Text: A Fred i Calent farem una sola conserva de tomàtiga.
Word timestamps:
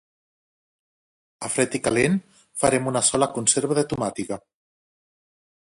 A 1.49 1.51
Fred 1.55 1.77
i 1.79 1.81
Calent 1.89 2.17
farem 2.63 2.91
una 2.93 3.05
sola 3.11 3.29
conserva 3.39 3.79
de 3.81 3.87
tomàtiga. 3.95 4.41